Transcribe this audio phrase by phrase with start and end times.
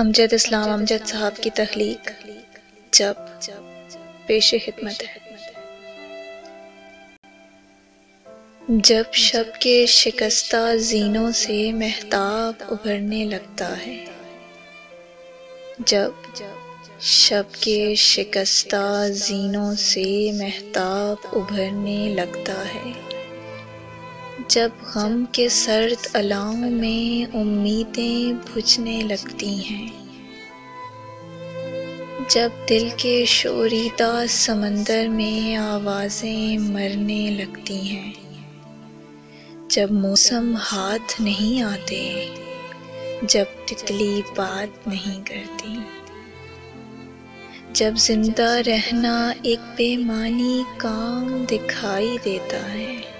[0.00, 2.10] امجد اسلام، امجد صاحب کی تخلیق
[2.92, 3.14] جب
[4.26, 5.18] پیش خدمت ہے۔
[8.68, 14.04] جب شب کے شکستہ زینوں سے محتاب ابھرنے لگتا ہے۔
[15.78, 16.10] جب
[17.00, 23.19] شب کے شکستہ زینوں سے محتاب ابھرنے لگتا ہے۔
[24.48, 29.88] جب غم کے سرد علاؤں میں امیدیں بجھنے لگتی ہیں۔
[32.30, 38.12] جب دل کے شوریدہ سمندر میں آوازیں مرنے لگتی ہیں۔
[39.68, 42.34] جب موسم ہاتھ نہیں آتے،
[43.22, 45.78] جب تکلی بات نہیں کرتی۔
[47.72, 53.19] جب زندہ رہنا ایک بے معنی کام دکھائی دیتا ہے۔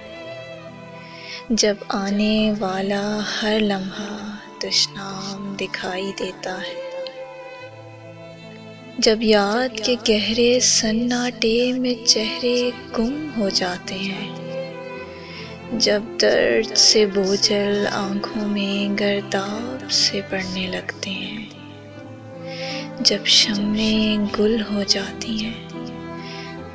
[1.49, 6.91] جب آنے والا ہر لمحہ تشنام دکھائی دیتا ہے۔
[8.97, 14.35] جب یاد کے گہرے سناٹے میں چہرے گم ہو جاتے ہیں،
[15.71, 21.45] جب درد سے بوجھل آنکھوں میں گرداب سے پڑنے لگتے ہیں،
[22.99, 25.67] جب شمیں گل ہو جاتی ہیں،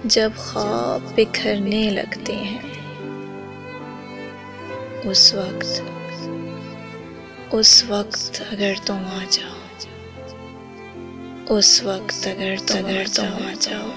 [0.05, 2.76] جب خواب بکھرنے لگتے ہیں۔
[5.07, 5.83] اس وقت
[7.53, 9.59] اس وقت اگر تم آ جاؤ،
[11.59, 13.91] اس وقت اگر اگر تم آ جاؤ،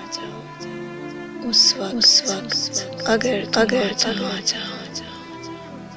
[1.49, 4.78] اس وقت اس وقت اگر اگر تم آ جاؤ۔